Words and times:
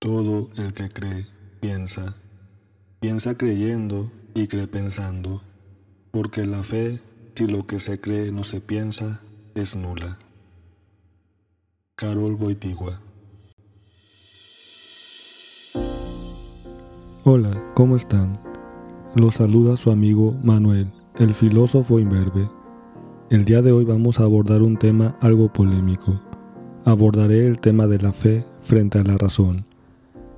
Todo 0.00 0.48
el 0.56 0.72
que 0.72 0.88
cree, 0.88 1.26
piensa. 1.60 2.16
Piensa 3.00 3.34
creyendo 3.34 4.10
y 4.32 4.46
cree 4.46 4.66
pensando, 4.66 5.42
porque 6.10 6.46
la 6.46 6.62
fe, 6.62 7.00
si 7.34 7.46
lo 7.46 7.66
que 7.66 7.78
se 7.78 8.00
cree 8.00 8.32
no 8.32 8.42
se 8.42 8.62
piensa, 8.62 9.20
es 9.54 9.76
nula. 9.76 10.18
Carol 11.96 12.34
Boitigua 12.36 13.02
Hola, 17.24 17.62
¿cómo 17.74 17.96
están? 17.96 18.40
Los 19.14 19.34
saluda 19.34 19.76
su 19.76 19.90
amigo 19.90 20.34
Manuel, 20.42 20.90
el 21.18 21.34
filósofo 21.34 22.00
imberbe. 22.00 22.48
El 23.28 23.44
día 23.44 23.60
de 23.60 23.72
hoy 23.72 23.84
vamos 23.84 24.18
a 24.18 24.24
abordar 24.24 24.62
un 24.62 24.78
tema 24.78 25.18
algo 25.20 25.52
polémico. 25.52 26.18
Abordaré 26.86 27.46
el 27.46 27.60
tema 27.60 27.86
de 27.86 27.98
la 27.98 28.14
fe 28.14 28.46
frente 28.62 28.98
a 28.98 29.04
la 29.04 29.18
razón 29.18 29.68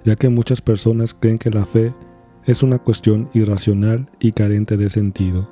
ya 0.04 0.16
que 0.16 0.28
muchas 0.28 0.60
personas 0.60 1.14
creen 1.14 1.38
que 1.38 1.50
la 1.50 1.64
fe 1.64 1.94
es 2.44 2.62
una 2.62 2.78
cuestión 2.78 3.28
irracional 3.34 4.08
y 4.20 4.32
carente 4.32 4.76
de 4.76 4.90
sentido. 4.90 5.48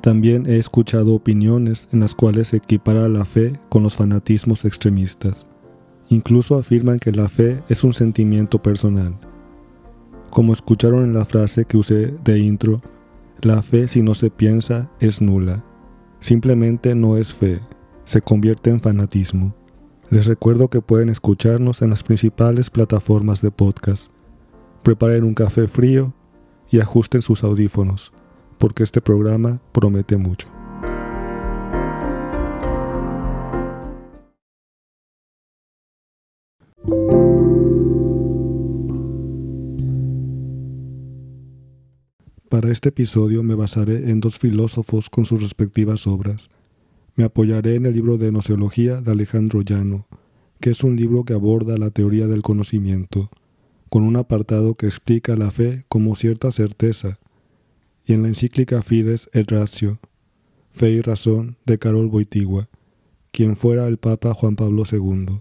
También 0.00 0.46
he 0.46 0.56
escuchado 0.56 1.14
opiniones 1.14 1.88
en 1.92 2.00
las 2.00 2.14
cuales 2.14 2.48
se 2.48 2.58
equipara 2.58 3.08
la 3.08 3.24
fe 3.24 3.52
con 3.68 3.82
los 3.82 3.94
fanatismos 3.94 4.64
extremistas. 4.64 5.46
Incluso 6.08 6.56
afirman 6.56 6.98
que 6.98 7.12
la 7.12 7.28
fe 7.28 7.60
es 7.68 7.84
un 7.84 7.92
sentimiento 7.92 8.62
personal. 8.62 9.18
Como 10.30 10.52
escucharon 10.52 11.04
en 11.04 11.14
la 11.14 11.24
frase 11.24 11.64
que 11.64 11.76
usé 11.76 12.14
de 12.24 12.38
intro, 12.38 12.80
la 13.42 13.60
fe 13.62 13.88
si 13.88 14.02
no 14.02 14.14
se 14.14 14.30
piensa 14.30 14.90
es 15.00 15.20
nula. 15.20 15.64
Simplemente 16.20 16.94
no 16.94 17.16
es 17.16 17.32
fe, 17.32 17.60
se 18.04 18.22
convierte 18.22 18.70
en 18.70 18.80
fanatismo. 18.80 19.54
Les 20.10 20.24
recuerdo 20.24 20.68
que 20.68 20.80
pueden 20.80 21.10
escucharnos 21.10 21.82
en 21.82 21.90
las 21.90 22.02
principales 22.02 22.70
plataformas 22.70 23.42
de 23.42 23.50
podcast. 23.50 24.10
Preparen 24.82 25.22
un 25.22 25.34
café 25.34 25.68
frío 25.68 26.14
y 26.70 26.80
ajusten 26.80 27.20
sus 27.20 27.44
audífonos, 27.44 28.12
porque 28.56 28.84
este 28.84 29.02
programa 29.02 29.60
promete 29.72 30.16
mucho. 30.16 30.48
Para 42.48 42.72
este 42.72 42.88
episodio 42.88 43.42
me 43.42 43.54
basaré 43.54 44.10
en 44.10 44.20
dos 44.20 44.38
filósofos 44.38 45.10
con 45.10 45.26
sus 45.26 45.42
respectivas 45.42 46.06
obras. 46.06 46.48
Me 47.18 47.24
apoyaré 47.24 47.74
en 47.74 47.84
el 47.84 47.94
libro 47.94 48.16
de 48.16 48.30
Nociología 48.30 49.00
de 49.00 49.10
Alejandro 49.10 49.62
Llano, 49.62 50.06
que 50.60 50.70
es 50.70 50.84
un 50.84 50.94
libro 50.94 51.24
que 51.24 51.32
aborda 51.32 51.76
la 51.76 51.90
teoría 51.90 52.28
del 52.28 52.42
conocimiento, 52.42 53.28
con 53.88 54.04
un 54.04 54.14
apartado 54.14 54.76
que 54.76 54.86
explica 54.86 55.34
la 55.34 55.50
fe 55.50 55.84
como 55.88 56.14
cierta 56.14 56.52
certeza, 56.52 57.18
y 58.06 58.12
en 58.12 58.22
la 58.22 58.28
encíclica 58.28 58.82
Fides 58.82 59.28
et 59.32 59.50
Ratio, 59.50 59.98
Fe 60.70 60.92
y 60.92 61.00
Razón 61.00 61.56
de 61.66 61.80
Carol 61.80 62.06
Boitigua, 62.06 62.68
quien 63.32 63.56
fuera 63.56 63.88
el 63.88 63.96
Papa 63.98 64.32
Juan 64.32 64.54
Pablo 64.54 64.84
II. 64.88 65.40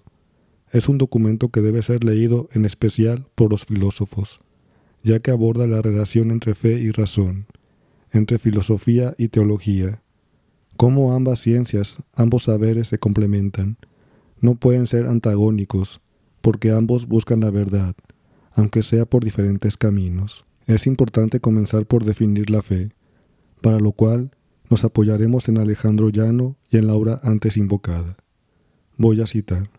Es 0.72 0.89
un 0.89 0.98
documento 0.98 1.50
que 1.50 1.61
debe 1.61 1.83
ser 1.83 2.03
leído 2.03 2.50
en 2.53 2.66
especial 2.66 3.28
por 3.36 3.52
los 3.52 3.66
filósofos, 3.66 4.39
ya 5.03 5.20
que 5.20 5.30
aborda 5.30 5.67
la 5.67 5.83
relación 5.83 6.31
entre 6.31 6.55
fe 6.55 6.80
y 6.80 6.89
razón, 6.89 7.45
entre 8.11 8.39
filosofía 8.39 9.14
y 9.20 9.28
teología, 9.28 10.02
cómo 10.78 11.14
ambas 11.14 11.39
ciencias, 11.39 11.97
ambos 12.14 12.44
saberes 12.44 12.88
se 12.88 13.00
complementan. 13.00 13.78
No 14.39 14.56
pueden 14.56 14.88
ser 14.88 15.08
antagónicos, 15.08 16.00
porque 16.42 16.72
ambos 16.72 17.08
buscan 17.08 17.42
la 17.42 17.50
verdad, 17.50 17.95
aunque 18.53 18.83
sea 18.83 19.05
por 19.05 19.25
diferentes 19.25 19.75
caminos. 19.75 20.45
Es 20.67 20.88
importante 20.88 21.39
comenzar 21.42 21.86
por 21.86 22.05
definir 22.05 22.50
la 22.50 22.61
fe, 22.61 22.92
para 23.61 23.80
lo 23.80 23.92
cual 23.92 24.31
nos 24.70 24.83
apoyaremos 24.83 25.49
en 25.49 25.58
Alejandro 25.58 26.10
Llano 26.10 26.55
y 26.70 26.77
en 26.77 26.88
la 26.88 26.94
obra 26.94 27.20
antes 27.23 27.58
invocada. 27.58 28.15
Voy 28.98 29.21
a 29.21 29.27
citar. 29.27 29.70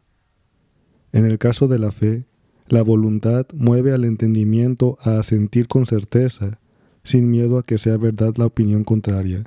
En 1.12 1.24
el 1.24 1.38
caso 1.38 1.68
de 1.68 1.78
la 1.78 1.92
fe, 1.92 2.26
la 2.66 2.82
voluntad 2.82 3.46
mueve 3.54 3.92
al 3.92 4.04
entendimiento 4.04 4.98
a 5.00 5.18
asentir 5.18 5.68
con 5.68 5.86
certeza, 5.86 6.58
sin 7.04 7.30
miedo 7.30 7.58
a 7.58 7.62
que 7.62 7.78
sea 7.78 7.96
verdad 7.96 8.34
la 8.36 8.46
opinión 8.46 8.84
contraria 8.84 9.44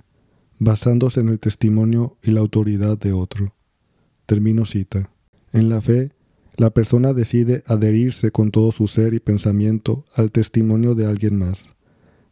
basándose 0.61 1.21
en 1.21 1.29
el 1.29 1.39
testimonio 1.39 2.17
y 2.21 2.29
la 2.29 2.39
autoridad 2.39 2.95
de 2.95 3.13
otro. 3.13 3.55
Termino 4.27 4.65
cita. 4.65 5.09
En 5.51 5.69
la 5.69 5.81
fe, 5.81 6.11
la 6.55 6.69
persona 6.69 7.13
decide 7.13 7.63
adherirse 7.65 8.29
con 8.29 8.51
todo 8.51 8.71
su 8.71 8.85
ser 8.85 9.15
y 9.15 9.19
pensamiento 9.19 10.05
al 10.15 10.31
testimonio 10.31 10.93
de 10.93 11.07
alguien 11.07 11.35
más. 11.35 11.73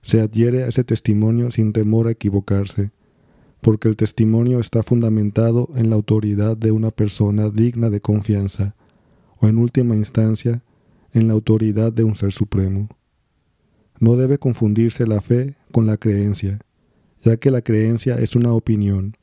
Se 0.04 0.22
adhiere 0.22 0.64
a 0.64 0.68
ese 0.68 0.84
testimonio 0.84 1.50
sin 1.50 1.74
temor 1.74 2.06
a 2.06 2.12
equivocarse, 2.12 2.92
porque 3.62 3.88
el 3.88 3.96
testimonio 3.96 4.60
está 4.60 4.84
fundamentado 4.84 5.68
en 5.76 5.90
la 5.90 5.96
autoridad 5.96 6.56
de 6.56 6.72
una 6.72 6.92
persona 6.92 7.50
digna 7.50 7.90
de 7.90 8.00
confianza, 8.00 8.76
o 9.40 9.48
en 9.48 9.58
última 9.58 9.96
instancia, 9.96 10.62
en 11.14 11.28
la 11.28 11.34
autoridad 11.34 11.92
de 11.92 12.04
un 12.04 12.14
ser 12.14 12.32
supremo. 12.32 12.90
No 14.00 14.18
debe 14.18 14.38
confundirse 14.38 15.08
la 15.08 15.20
fe 15.20 15.56
con 15.72 15.88
la 15.88 15.98
creencia, 15.98 16.60
ya 17.22 17.38
que 17.38 17.52
la 17.52 17.62
creencia 17.62 18.16
es 18.16 18.36
una 18.36 18.54
opinión, 18.54 19.16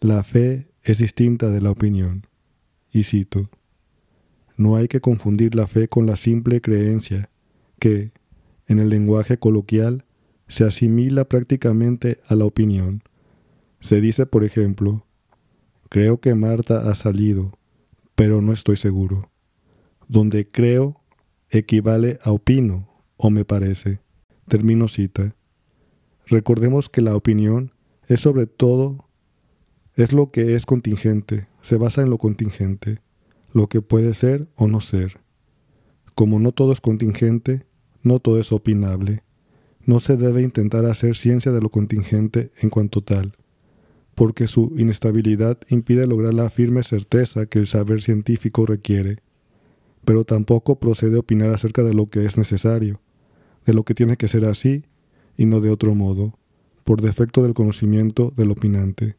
la 0.00 0.24
fe 0.24 0.72
es 0.82 0.98
distinta 0.98 1.50
de 1.50 1.60
la 1.60 1.70
opinión. 1.70 2.26
Y 2.92 3.04
cito, 3.04 3.50
no 4.56 4.76
hay 4.76 4.88
que 4.88 5.00
confundir 5.00 5.54
la 5.54 5.66
fe 5.66 5.88
con 5.88 6.06
la 6.06 6.16
simple 6.16 6.60
creencia, 6.60 7.30
que, 7.78 8.12
en 8.66 8.78
el 8.78 8.88
lenguaje 8.88 9.38
coloquial, 9.38 10.04
se 10.48 10.64
asimila 10.64 11.24
prácticamente 11.24 12.18
a 12.28 12.34
la 12.34 12.44
opinión. 12.44 13.02
Se 13.80 14.00
dice, 14.00 14.26
por 14.26 14.44
ejemplo, 14.44 15.06
creo 15.88 16.20
que 16.20 16.34
Marta 16.34 16.88
ha 16.88 16.94
salido, 16.94 17.58
pero 18.14 18.40
no 18.40 18.52
estoy 18.52 18.76
seguro. 18.76 19.30
Donde 20.08 20.48
creo 20.50 21.00
equivale 21.50 22.18
a 22.22 22.32
opino 22.32 22.88
o 23.16 23.30
me 23.30 23.44
parece. 23.44 24.00
Termino 24.48 24.88
cita. 24.88 25.34
Recordemos 26.26 26.88
que 26.88 27.02
la 27.02 27.16
opinión 27.16 27.72
es 28.08 28.20
sobre 28.20 28.46
todo, 28.46 29.08
es 29.94 30.12
lo 30.12 30.30
que 30.30 30.54
es 30.54 30.66
contingente, 30.66 31.48
se 31.62 31.76
basa 31.76 32.02
en 32.02 32.10
lo 32.10 32.18
contingente, 32.18 33.00
lo 33.52 33.68
que 33.68 33.82
puede 33.82 34.14
ser 34.14 34.48
o 34.56 34.66
no 34.66 34.80
ser. 34.80 35.20
Como 36.14 36.40
no 36.40 36.52
todo 36.52 36.72
es 36.72 36.80
contingente, 36.80 37.66
no 38.02 38.20
todo 38.20 38.40
es 38.40 38.52
opinable. 38.52 39.22
No 39.84 40.00
se 40.00 40.16
debe 40.16 40.42
intentar 40.42 40.86
hacer 40.86 41.16
ciencia 41.16 41.52
de 41.52 41.60
lo 41.60 41.68
contingente 41.68 42.52
en 42.58 42.70
cuanto 42.70 43.02
tal, 43.02 43.36
porque 44.14 44.48
su 44.48 44.72
inestabilidad 44.78 45.58
impide 45.68 46.06
lograr 46.06 46.32
la 46.32 46.48
firme 46.48 46.82
certeza 46.82 47.46
que 47.46 47.58
el 47.58 47.66
saber 47.66 48.02
científico 48.02 48.64
requiere, 48.64 49.18
pero 50.04 50.24
tampoco 50.24 50.78
procede 50.78 51.18
opinar 51.18 51.50
acerca 51.50 51.82
de 51.82 51.92
lo 51.92 52.08
que 52.08 52.24
es 52.24 52.38
necesario, 52.38 53.00
de 53.66 53.74
lo 53.74 53.84
que 53.84 53.94
tiene 53.94 54.16
que 54.16 54.28
ser 54.28 54.46
así 54.46 54.84
y 55.36 55.46
no 55.46 55.60
de 55.60 55.70
otro 55.70 55.94
modo, 55.94 56.38
por 56.84 57.00
defecto 57.00 57.42
del 57.42 57.54
conocimiento 57.54 58.32
del 58.36 58.50
opinante. 58.50 59.16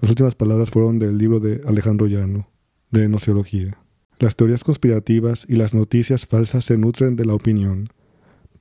Las 0.00 0.10
últimas 0.10 0.34
palabras 0.34 0.70
fueron 0.70 0.98
del 0.98 1.18
libro 1.18 1.40
de 1.40 1.62
Alejandro 1.66 2.06
Llano, 2.06 2.48
de 2.90 3.08
Nociología. 3.08 3.78
Las 4.18 4.36
teorías 4.36 4.64
conspirativas 4.64 5.46
y 5.48 5.56
las 5.56 5.74
noticias 5.74 6.26
falsas 6.26 6.64
se 6.64 6.76
nutren 6.76 7.16
de 7.16 7.24
la 7.24 7.34
opinión, 7.34 7.88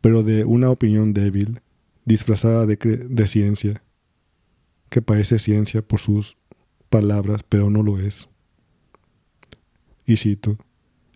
pero 0.02 0.24
de 0.24 0.46
una 0.46 0.70
opinión 0.70 1.14
débil, 1.14 1.62
disfrazada 2.06 2.66
de, 2.66 2.76
de 2.76 3.28
ciencia, 3.28 3.84
que 4.90 5.02
parece 5.02 5.40
ciencia 5.40 5.82
por 5.82 6.00
sus 6.00 6.38
palabras, 6.90 7.44
pero 7.48 7.70
no 7.70 7.84
lo 7.84 8.00
es. 8.00 8.30
Y 10.06 10.18
cito, 10.18 10.58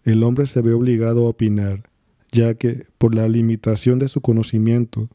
el 0.04 0.24
hombre 0.24 0.48
se 0.48 0.62
ve 0.62 0.74
obligado 0.74 1.26
a 1.26 1.30
opinar, 1.30 1.90
ya 2.31 2.56
que, 2.56 2.86
por 2.98 3.13
la 3.16 3.28
limitación 3.28 4.00
de 4.00 4.07
su 4.07 4.22
conocimiento, 4.22 5.10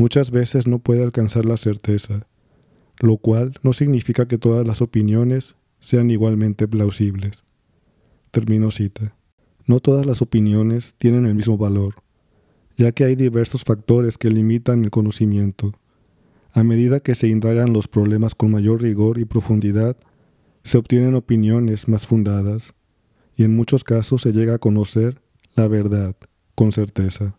muchas 0.00 0.30
veces 0.30 0.66
no 0.66 0.78
puede 0.78 1.02
alcanzar 1.02 1.44
la 1.44 1.58
certeza, 1.58 2.26
lo 3.00 3.18
cual 3.18 3.52
no 3.62 3.74
significa 3.74 4.26
que 4.26 4.38
todas 4.38 4.66
las 4.66 4.80
opiniones 4.80 5.56
sean 5.78 6.10
igualmente 6.10 6.66
plausibles. 6.66 7.44
Termino 8.30 8.70
cita. 8.70 9.14
No 9.66 9.78
todas 9.80 10.06
las 10.06 10.22
opiniones 10.22 10.94
tienen 10.96 11.26
el 11.26 11.34
mismo 11.34 11.58
valor, 11.58 11.96
ya 12.78 12.92
que 12.92 13.04
hay 13.04 13.14
diversos 13.14 13.62
factores 13.62 14.16
que 14.16 14.30
limitan 14.30 14.84
el 14.84 14.90
conocimiento. 14.90 15.74
A 16.52 16.64
medida 16.64 17.00
que 17.00 17.14
se 17.14 17.28
indagan 17.28 17.74
los 17.74 17.86
problemas 17.86 18.34
con 18.34 18.52
mayor 18.52 18.80
rigor 18.80 19.18
y 19.18 19.26
profundidad, 19.26 19.98
se 20.64 20.78
obtienen 20.78 21.14
opiniones 21.14 21.88
más 21.88 22.06
fundadas, 22.06 22.72
y 23.36 23.44
en 23.44 23.54
muchos 23.54 23.84
casos 23.84 24.22
se 24.22 24.32
llega 24.32 24.54
a 24.54 24.58
conocer 24.58 25.20
la 25.56 25.68
verdad 25.68 26.16
con 26.54 26.72
certeza. 26.72 27.36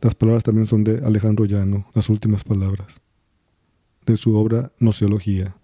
Las 0.00 0.14
palabras 0.14 0.44
también 0.44 0.66
son 0.66 0.82
de 0.82 1.04
Alejandro 1.04 1.44
Llano, 1.44 1.86
las 1.94 2.08
últimas 2.08 2.42
palabras, 2.42 3.00
de 4.06 4.16
su 4.16 4.34
obra 4.34 4.72
Nociología. 4.78 5.56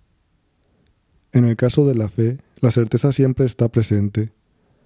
En 1.32 1.44
el 1.46 1.56
caso 1.56 1.86
de 1.86 1.94
la 1.94 2.08
fe, 2.08 2.38
la 2.60 2.70
certeza 2.70 3.12
siempre 3.12 3.46
está 3.46 3.68
presente, 3.68 4.32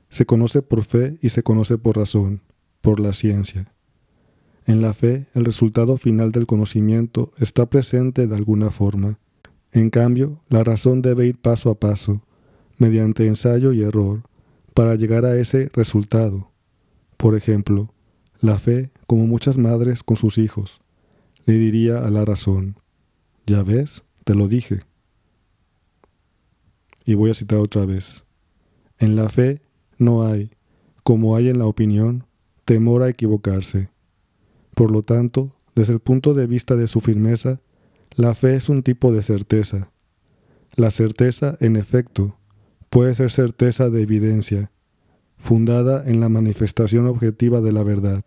Se 0.08 0.26
conoce 0.26 0.60
por 0.60 0.82
fe 0.82 1.18
y 1.22 1.28
se 1.28 1.44
conoce 1.44 1.78
por 1.78 1.96
razón, 1.96 2.42
por 2.80 2.98
la 2.98 3.12
ciencia. 3.12 3.72
En 4.66 4.82
la 4.82 4.92
fe, 4.92 5.28
el 5.34 5.44
resultado 5.44 5.98
final 5.98 6.32
del 6.32 6.46
conocimiento 6.46 7.32
está 7.38 7.66
presente 7.66 8.26
de 8.26 8.34
alguna 8.34 8.72
forma. 8.72 9.20
En 9.70 9.88
cambio, 9.90 10.40
la 10.48 10.64
razón 10.64 11.00
debe 11.00 11.28
ir 11.28 11.38
paso 11.38 11.70
a 11.70 11.78
paso, 11.78 12.22
mediante 12.78 13.28
ensayo 13.28 13.72
y 13.72 13.82
error, 13.82 14.22
para 14.74 14.96
llegar 14.96 15.24
a 15.24 15.36
ese 15.36 15.70
resultado. 15.74 16.50
Por 17.16 17.36
ejemplo, 17.36 17.94
la 18.40 18.58
fe, 18.58 18.90
como 19.06 19.26
muchas 19.26 19.58
madres 19.58 20.02
con 20.02 20.16
sus 20.16 20.38
hijos, 20.38 20.80
le 21.46 21.54
diría 21.54 22.04
a 22.04 22.10
la 22.10 22.24
razón, 22.24 22.76
ya 23.46 23.62
ves, 23.62 24.02
te 24.24 24.34
lo 24.34 24.48
dije. 24.48 24.80
Y 27.04 27.14
voy 27.14 27.30
a 27.30 27.34
citar 27.34 27.58
otra 27.58 27.84
vez. 27.84 28.24
En 28.98 29.16
la 29.16 29.28
fe 29.28 29.60
no 29.98 30.24
hay, 30.24 30.50
como 31.02 31.36
hay 31.36 31.48
en 31.48 31.58
la 31.58 31.66
opinión, 31.66 32.26
temor 32.64 33.02
a 33.02 33.08
equivocarse. 33.08 33.90
Por 34.74 34.90
lo 34.90 35.02
tanto, 35.02 35.56
desde 35.74 35.92
el 35.92 36.00
punto 36.00 36.34
de 36.34 36.46
vista 36.46 36.76
de 36.76 36.86
su 36.86 37.00
firmeza, 37.00 37.60
la 38.14 38.34
fe 38.34 38.54
es 38.54 38.68
un 38.68 38.82
tipo 38.82 39.12
de 39.12 39.22
certeza. 39.22 39.90
La 40.76 40.90
certeza, 40.90 41.56
en 41.60 41.76
efecto, 41.76 42.36
puede 42.88 43.14
ser 43.14 43.30
certeza 43.30 43.90
de 43.90 44.02
evidencia, 44.02 44.70
fundada 45.40 46.08
en 46.08 46.20
la 46.20 46.28
manifestación 46.28 47.06
objetiva 47.06 47.60
de 47.60 47.72
la 47.72 47.82
verdad, 47.82 48.24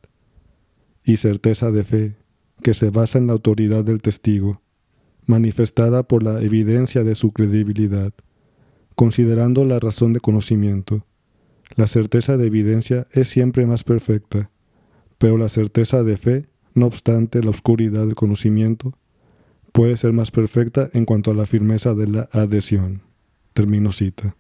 y 1.06 1.18
certeza 1.18 1.72
de 1.72 1.84
fe, 1.84 2.16
que 2.62 2.74
se 2.74 2.90
basa 2.90 3.20
en 3.20 3.28
la 3.28 3.34
autoridad 3.34 3.84
del 3.84 4.02
testigo, 4.02 4.62
manifestada 5.26 6.04
por 6.04 6.24
la 6.24 6.42
evidencia 6.42 7.04
de 7.04 7.16
su 7.16 7.32
credibilidad, 7.32 8.14
considerando 8.96 9.64
la 9.64 9.80
razón 9.80 10.14
de 10.14 10.20
conocimiento. 10.20 11.06
La 11.76 11.88
certeza 11.88 12.38
de 12.38 12.48
evidencia 12.48 13.08
es 13.12 13.28
siempre 13.30 13.66
más 13.66 13.84
perfecta, 13.84 14.50
pero 15.18 15.38
la 15.38 15.50
certeza 15.50 16.04
de 16.04 16.18
fe, 16.18 16.48
no 16.74 16.88
obstante 16.88 17.44
la 17.44 17.52
oscuridad 17.52 18.06
del 18.06 18.16
conocimiento, 18.16 18.98
puede 19.72 19.98
ser 19.98 20.14
más 20.14 20.32
perfecta 20.32 20.90
en 20.94 21.06
cuanto 21.06 21.32
a 21.32 21.36
la 21.36 21.46
firmeza 21.46 21.94
de 21.94 22.08
la 22.08 22.30
adhesión. 22.32 23.02
Termino 23.54 23.92
cita. 23.92 24.36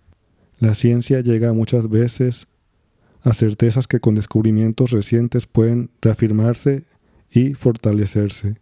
La 0.59 0.75
ciencia 0.75 1.21
llega 1.21 1.53
muchas 1.53 1.89
veces 1.89 2.47
a 3.23 3.33
certezas 3.33 3.87
que 3.87 3.99
con 3.99 4.15
descubrimientos 4.15 4.91
recientes 4.91 5.47
pueden 5.47 5.89
reafirmarse 6.01 6.83
y 7.31 7.53
fortalecerse, 7.53 8.57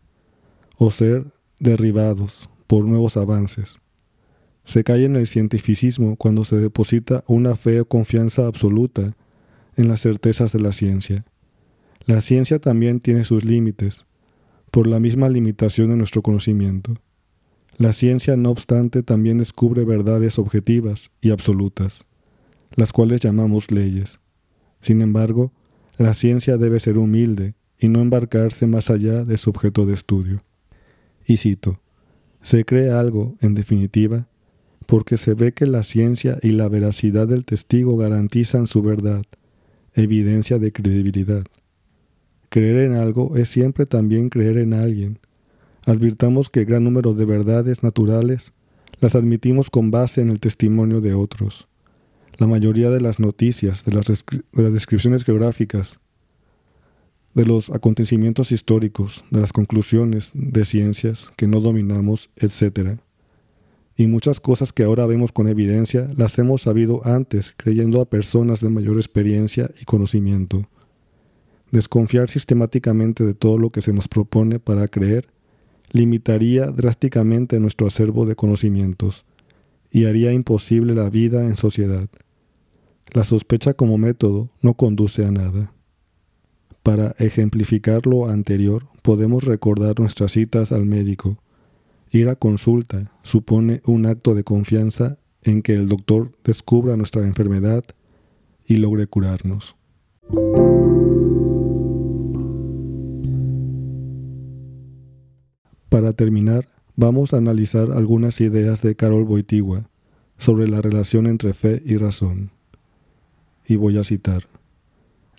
o 0.77 0.91
ser 0.91 1.25
derribados 1.59 2.49
por 2.67 2.85
nuevos 2.85 3.17
avances. 3.17 3.81
Se 4.63 4.83
cae 4.83 5.05
en 5.05 5.15
el 5.15 5.27
cientificismo 5.27 6.15
cuando 6.15 6.45
se 6.45 6.57
deposita 6.57 7.23
una 7.27 7.55
fe 7.55 7.81
o 7.81 7.85
confianza 7.85 8.45
absoluta 8.45 9.15
en 9.75 9.87
las 9.87 10.01
certezas 10.01 10.51
de 10.51 10.59
la 10.59 10.71
ciencia. 10.71 11.25
La 12.05 12.21
ciencia 12.21 12.59
también 12.59 12.99
tiene 12.99 13.23
sus 13.23 13.43
límites, 13.43 14.05
por 14.69 14.87
la 14.87 14.99
misma 14.99 15.27
limitación 15.27 15.89
de 15.89 15.97
nuestro 15.97 16.21
conocimiento. 16.21 16.95
La 17.77 17.93
ciencia, 17.93 18.37
no 18.37 18.51
obstante, 18.51 19.01
también 19.01 19.39
descubre 19.39 19.83
verdades 19.83 20.37
objetivas 20.39 21.09
y 21.19 21.31
absolutas, 21.31 22.05
las 22.75 22.93
cuales 22.93 23.21
llamamos 23.21 23.71
leyes. 23.71 24.20
Sin 24.81 25.01
embargo, 25.01 25.51
la 25.97 26.13
ciencia 26.13 26.57
debe 26.57 26.79
ser 26.79 26.97
humilde 26.97 27.53
y 27.79 27.87
no 27.87 27.99
embarcarse 27.99 28.67
más 28.67 28.89
allá 28.89 29.23
de 29.23 29.37
su 29.37 29.49
objeto 29.49 29.85
de 29.85 29.93
estudio. 29.93 30.43
Y 31.27 31.37
cito, 31.37 31.79
se 32.41 32.65
cree 32.65 32.91
algo, 32.91 33.35
en 33.41 33.53
definitiva, 33.53 34.27
porque 34.87 35.17
se 35.17 35.33
ve 35.33 35.53
que 35.53 35.67
la 35.67 35.83
ciencia 35.83 36.37
y 36.41 36.49
la 36.49 36.67
veracidad 36.67 37.27
del 37.27 37.45
testigo 37.45 37.97
garantizan 37.97 38.67
su 38.67 38.81
verdad, 38.81 39.23
evidencia 39.93 40.59
de 40.59 40.71
credibilidad. 40.71 41.45
Creer 42.49 42.91
en 42.91 42.93
algo 42.93 43.37
es 43.37 43.49
siempre 43.49 43.85
también 43.85 44.29
creer 44.29 44.57
en 44.57 44.73
alguien. 44.73 45.19
Advirtamos 45.85 46.49
que 46.49 46.65
gran 46.65 46.83
número 46.83 47.13
de 47.13 47.25
verdades 47.25 47.83
naturales 47.83 48.51
las 48.99 49.15
admitimos 49.15 49.69
con 49.69 49.89
base 49.89 50.21
en 50.21 50.29
el 50.29 50.39
testimonio 50.39 51.01
de 51.01 51.13
otros. 51.13 51.67
La 52.37 52.47
mayoría 52.47 52.89
de 52.89 53.01
las 53.01 53.19
noticias, 53.19 53.83
de 53.85 53.93
las, 53.93 54.05
descripciones 54.53 55.23
geográficas, 55.23 55.99
de 57.33 57.45
los 57.45 57.69
acontecimientos 57.69 58.51
históricos, 58.51 59.23
de 59.31 59.41
las 59.41 59.53
conclusiones 59.53 60.31
de 60.33 60.65
ciencias 60.65 61.31
que 61.37 61.47
no 61.47 61.59
dominamos, 61.59 62.29
etc. 62.37 62.99
Y 63.95 64.07
muchas 64.07 64.39
cosas 64.39 64.73
que 64.73 64.83
ahora 64.83 65.05
vemos 65.05 65.31
con 65.31 65.47
evidencia 65.47 66.09
las 66.17 66.37
hemos 66.39 66.63
sabido 66.63 67.05
antes 67.05 67.53
creyendo 67.55 68.01
a 68.01 68.05
personas 68.09 68.61
de 68.61 68.69
mayor 68.69 68.97
experiencia 68.97 69.69
y 69.79 69.85
conocimiento. 69.85 70.67
Desconfiar 71.71 72.29
sistemáticamente 72.29 73.25
de 73.25 73.33
todo 73.33 73.57
lo 73.57 73.69
que 73.69 73.81
se 73.81 73.93
nos 73.93 74.07
propone 74.07 74.59
para 74.59 74.87
creer 74.87 75.27
limitaría 75.91 76.67
drásticamente 76.67 77.59
nuestro 77.59 77.87
acervo 77.87 78.25
de 78.25 78.35
conocimientos 78.35 79.25
y 79.91 80.05
haría 80.05 80.31
imposible 80.31 80.95
la 80.95 81.09
vida 81.09 81.41
en 81.43 81.55
sociedad. 81.55 82.07
La 83.11 83.23
sospecha 83.23 83.73
como 83.73 83.97
método 83.97 84.49
no 84.61 84.73
conduce 84.75 85.25
a 85.25 85.31
nada. 85.31 85.73
Para 86.81 87.13
ejemplificar 87.19 88.07
lo 88.07 88.27
anterior, 88.27 88.88
podemos 89.01 89.43
recordar 89.43 89.99
nuestras 89.99 90.31
citas 90.31 90.71
al 90.71 90.85
médico. 90.85 91.38
Ir 92.09 92.29
a 92.29 92.35
consulta 92.35 93.11
supone 93.21 93.81
un 93.85 94.05
acto 94.05 94.33
de 94.33 94.43
confianza 94.43 95.17
en 95.43 95.61
que 95.61 95.75
el 95.75 95.89
doctor 95.89 96.31
descubra 96.43 96.95
nuestra 96.97 97.25
enfermedad 97.25 97.83
y 98.65 98.77
logre 98.77 99.07
curarnos. 99.07 99.75
Para 105.89 106.13
terminar, 106.13 106.69
vamos 107.01 107.33
a 107.33 107.38
analizar 107.38 107.92
algunas 107.94 108.39
ideas 108.42 108.83
de 108.83 108.95
Carol 108.95 109.24
Boitigua 109.24 109.89
sobre 110.38 110.68
la 110.68 110.81
relación 110.81 111.25
entre 111.25 111.53
fe 111.53 111.81
y 111.83 111.98
razón. 111.98 112.51
Y 113.68 113.75
voy 113.75 113.98
a 113.98 114.03
citar. 114.03 114.44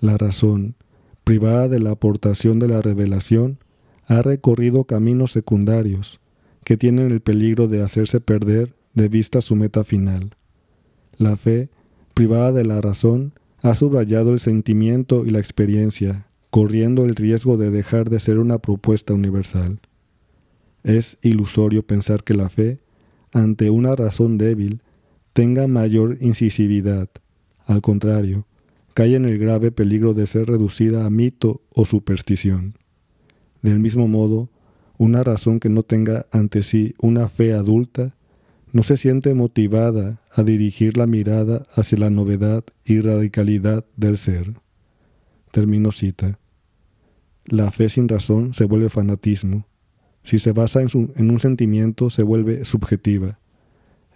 La 0.01 0.19
razón, 0.19 0.75
privada 1.23 1.69
de 1.69 1.79
la 1.79 1.93
aportación 1.93 2.59
de 2.59 2.67
la 2.67 2.83
revelación, 2.83 3.59
ha 4.07 4.23
recorrido 4.23 4.85
caminos 4.85 5.31
secundarios 5.31 6.19
que 6.65 6.77
tienen 6.77 7.13
el 7.13 7.21
peligro 7.21 7.69
de 7.69 7.81
hacerse 7.81 8.21
perder 8.21 8.75
de 8.95 9.07
vista 9.07 9.41
su 9.41 9.55
meta 9.55 9.85
final. 9.85 10.35
La 11.17 11.37
fe, 11.37 11.69
privada 12.13 12.51
de 12.51 12.65
la 12.65 12.81
razón, 12.81 13.35
ha 13.61 13.77
subrayado 13.77 14.33
el 14.33 14.41
sentimiento 14.41 15.25
y 15.25 15.31
la 15.31 15.39
experiencia, 15.39 16.27
corriendo 16.51 17.05
el 17.05 17.15
riesgo 17.15 17.57
de 17.57 17.71
dejar 17.71 18.11
de 18.11 18.19
ser 18.19 18.41
una 18.41 18.59
propuesta 18.59 19.15
universal. 19.15 19.79
Es 20.85 21.19
ilusorio 21.23 21.87
pensar 21.87 22.25
que 22.25 22.35
la 22.35 22.49
fe, 22.49 22.81
ante 23.33 23.71
una 23.71 23.95
razón 23.95 24.39
débil, 24.39 24.83
tenga 25.33 25.67
mayor 25.67 26.19
incisividad. 26.21 27.09
Al 27.67 27.81
contrario, 27.81 28.47
cae 28.95 29.15
en 29.15 29.25
el 29.25 29.39
grave 29.39 29.71
peligro 29.71 30.15
de 30.15 30.27
ser 30.27 30.47
reducida 30.47 31.07
a 31.07 31.11
mito 31.11 31.63
o 31.75 31.87
superstición. 31.87 32.75
Del 33.63 33.79
mismo 33.79 34.09
modo, 34.09 34.51
una 34.99 35.25
razón 35.25 35.61
que 35.61 35.69
no 35.69 35.83
tenga 35.83 36.27
ante 36.31 36.63
sí 36.63 36.95
una 37.01 37.29
fe 37.29 37.53
adulta 37.53 38.15
no 38.73 38.83
se 38.83 38.97
siente 38.97 39.35
motivada 39.35 40.21
a 40.35 40.43
dirigir 40.43 40.97
la 40.97 41.07
mirada 41.07 41.67
hacia 41.75 41.99
la 41.99 42.11
novedad 42.11 42.65
y 42.85 43.01
radicalidad 43.01 43.85
del 43.97 44.17
ser. 44.17 44.55
Termino 45.51 45.93
cita. 45.93 46.39
La 47.45 47.71
fe 47.71 47.89
sin 47.89 48.09
razón 48.09 48.55
se 48.55 48.65
vuelve 48.65 48.89
fanatismo, 48.89 49.67
si 50.25 50.39
se 50.39 50.53
basa 50.53 50.81
en, 50.83 51.31
un 51.31 51.39
sentimiento, 51.41 52.11
se 52.11 52.23
vuelve 52.23 52.65
subjetiva. 52.65 53.39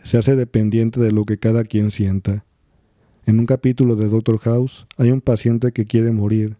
Se 0.02 0.18
hace 0.18 0.36
dependiente 0.36 1.00
de 1.00 1.12
lo 1.12 1.24
que 1.24 1.38
cada 1.38 1.64
quien 1.64 1.90
sienta. 1.90 2.44
En 3.24 3.40
un 3.40 3.46
capítulo 3.46 3.96
de 3.96 4.08
Doctor 4.08 4.38
House 4.38 4.86
hay 4.96 5.10
un 5.10 5.20
paciente 5.20 5.72
que 5.72 5.84
quiere 5.84 6.12
morir 6.12 6.56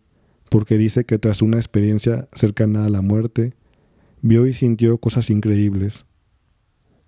porque 0.51 0.79
dice 0.79 1.05
que 1.05 1.19
tras 1.19 1.43
una 1.43 1.57
experiencia 1.57 2.29
cercana 2.33 2.85
a 2.85 2.91
la 2.91 3.03
muerte, 3.03 3.55
vio 4.23 4.47
y 4.47 4.55
sintió 4.55 4.99
cosas 4.99 5.31
increíbles. 5.31 6.05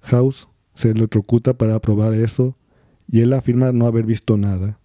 House 0.00 0.48
se 0.74 0.90
electrocuta 0.90 1.54
para 1.54 1.80
probar 1.80 2.14
eso 2.14 2.56
y 3.06 3.20
él 3.20 3.32
afirma 3.32 3.72
no 3.72 3.86
haber 3.86 4.06
visto 4.06 4.36
nada. 4.36 4.78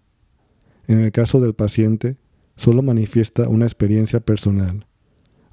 En 0.88 1.00
el 1.00 1.12
caso 1.12 1.40
del 1.40 1.54
paciente, 1.54 2.18
solo 2.56 2.82
manifiesta 2.82 3.48
una 3.48 3.66
experiencia 3.66 4.20
personal. 4.20 4.86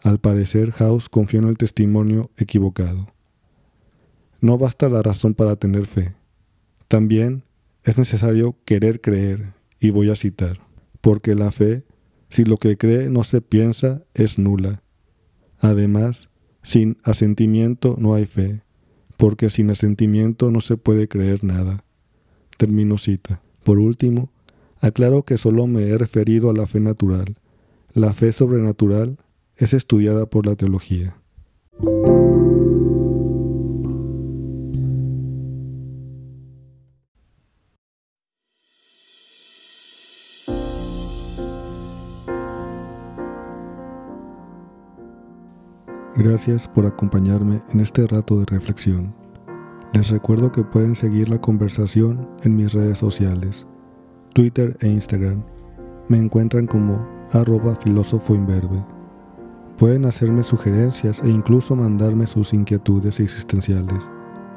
Al 0.02 0.18
parecer, 0.18 0.72
House 0.72 1.08
confió 1.08 1.40
en 1.40 1.48
el 1.48 1.58
testimonio 1.58 2.30
equivocado. 2.36 3.08
No 4.40 4.56
basta 4.56 4.88
la 4.88 5.02
razón 5.02 5.34
para 5.34 5.56
tener 5.56 5.86
fe. 5.86 6.14
También 6.88 7.44
es 7.84 7.98
necesario 7.98 8.56
querer 8.64 9.00
creer, 9.00 9.52
y 9.78 9.90
voy 9.90 10.10
a 10.10 10.16
citar, 10.16 10.60
porque 11.00 11.34
la 11.34 11.52
fe, 11.52 11.84
si 12.30 12.44
lo 12.44 12.56
que 12.56 12.76
cree 12.76 13.10
no 13.10 13.24
se 13.24 13.40
piensa, 13.40 14.02
es 14.14 14.38
nula. 14.38 14.82
Además, 15.58 16.28
sin 16.62 16.98
asentimiento 17.02 17.96
no 17.98 18.14
hay 18.14 18.26
fe, 18.26 18.62
porque 19.16 19.50
sin 19.50 19.70
asentimiento 19.70 20.50
no 20.50 20.60
se 20.60 20.76
puede 20.76 21.08
creer 21.08 21.44
nada. 21.44 21.84
Termino 22.56 22.98
cita. 22.98 23.42
Por 23.62 23.78
último, 23.78 24.30
Aclaro 24.80 25.24
que 25.24 25.36
solo 25.36 25.66
me 25.66 25.82
he 25.88 25.98
referido 25.98 26.48
a 26.48 26.54
la 26.54 26.66
fe 26.66 26.80
natural. 26.80 27.36
La 27.92 28.14
fe 28.14 28.32
sobrenatural 28.32 29.18
es 29.60 29.74
estudiada 29.74 30.26
por 30.26 30.46
la 30.46 30.56
teología. 30.56 31.14
Gracias 46.16 46.68
por 46.68 46.86
acompañarme 46.86 47.62
en 47.72 47.80
este 47.80 48.06
rato 48.06 48.38
de 48.38 48.46
reflexión. 48.46 49.14
Les 49.92 50.08
recuerdo 50.08 50.52
que 50.52 50.62
pueden 50.62 50.94
seguir 50.94 51.28
la 51.28 51.40
conversación 51.40 52.28
en 52.42 52.56
mis 52.56 52.72
redes 52.72 52.98
sociales, 52.98 53.66
Twitter 54.32 54.76
e 54.80 54.88
Instagram. 54.88 55.42
Me 56.08 56.18
encuentran 56.18 56.66
como 56.66 57.06
arroba 57.32 57.76
filósofo 57.76 58.34
Pueden 59.80 60.04
hacerme 60.04 60.42
sugerencias 60.42 61.22
e 61.24 61.30
incluso 61.30 61.74
mandarme 61.74 62.26
sus 62.26 62.52
inquietudes 62.52 63.18
existenciales 63.18 64.10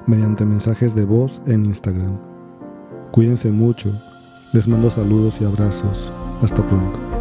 mediante 0.05 0.45
mensajes 0.45 0.95
de 0.95 1.05
voz 1.05 1.41
en 1.47 1.65
Instagram. 1.65 2.19
Cuídense 3.13 3.49
mucho. 3.49 3.97
Les 4.51 4.67
mando 4.67 4.89
saludos 4.89 5.39
y 5.39 5.45
abrazos. 5.45 6.11
Hasta 6.41 6.61
pronto. 6.67 7.12